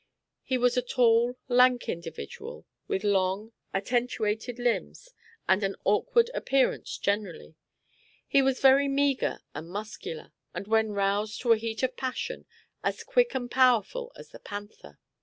He 0.41 0.57
was 0.57 0.77
a 0.77 0.81
tall, 0.81 1.37
lank 1.47 1.87
individual, 1.87 2.65
with 2.87 3.03
long, 3.03 3.51
attentuated 3.71 4.57
limbs 4.57 5.13
and 5.47 5.61
an 5.63 5.75
awkward 5.85 6.31
appearance 6.33 6.97
generally. 6.97 7.53
He 8.27 8.41
was 8.41 8.59
very 8.61 8.87
meager 8.87 9.41
and 9.53 9.69
muscular, 9.69 10.33
and 10.55 10.65
when 10.67 10.93
roused 10.93 11.39
to 11.41 11.51
a 11.51 11.57
heat 11.57 11.83
of 11.83 11.95
passion, 11.97 12.47
as 12.83 13.03
quick 13.03 13.35
and 13.35 13.51
powerful 13.51 14.11
as 14.15 14.29
the 14.31 14.39
panther. 14.39 14.97